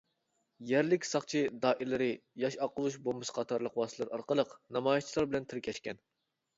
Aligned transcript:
يەرلىك 0.69 1.05
ساقچى 1.09 1.41
دائىرىلىرى 1.65 2.09
ياش 2.45 2.59
ئاققۇزۇش 2.67 2.99
بومبىسى 3.05 3.39
قاتارلىق 3.39 3.81
ۋاسىتىلەر 3.83 4.13
ئارقىلىق 4.15 4.59
نامايىشچىلار 4.81 5.33
بىلەن 5.33 5.51
تىركەشكەن. 5.55 6.07